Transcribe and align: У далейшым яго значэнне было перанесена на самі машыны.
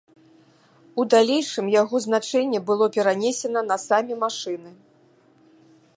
У 1.01 1.05
далейшым 1.13 1.65
яго 1.81 1.95
значэнне 2.07 2.59
было 2.71 2.85
перанесена 2.97 3.61
на 3.71 3.77
самі 3.87 4.13
машыны. 4.25 4.71